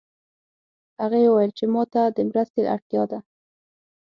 [1.01, 3.19] هغې وویل چې ما ته د مرستې اړتیا ده